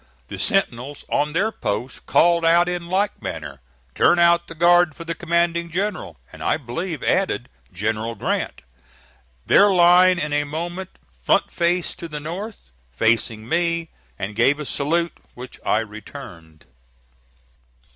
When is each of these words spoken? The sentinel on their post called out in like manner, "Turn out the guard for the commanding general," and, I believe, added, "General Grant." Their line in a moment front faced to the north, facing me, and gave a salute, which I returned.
The 0.29 0.39
sentinel 0.39 0.97
on 1.09 1.33
their 1.33 1.51
post 1.51 2.07
called 2.07 2.43
out 2.43 2.67
in 2.67 2.87
like 2.87 3.21
manner, 3.21 3.61
"Turn 3.93 4.17
out 4.17 4.47
the 4.47 4.55
guard 4.55 4.95
for 4.95 5.03
the 5.03 5.13
commanding 5.13 5.69
general," 5.69 6.17
and, 6.33 6.41
I 6.41 6.57
believe, 6.57 7.03
added, 7.03 7.49
"General 7.71 8.15
Grant." 8.15 8.63
Their 9.45 9.69
line 9.69 10.17
in 10.17 10.33
a 10.33 10.43
moment 10.43 10.89
front 11.23 11.51
faced 11.51 11.99
to 11.99 12.07
the 12.07 12.19
north, 12.19 12.57
facing 12.91 13.47
me, 13.47 13.91
and 14.17 14.35
gave 14.35 14.57
a 14.59 14.65
salute, 14.65 15.13
which 15.35 15.59
I 15.63 15.81
returned. 15.81 16.65